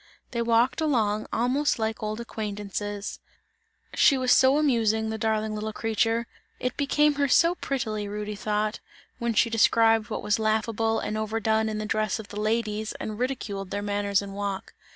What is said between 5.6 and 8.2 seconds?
creature, it became her so prettily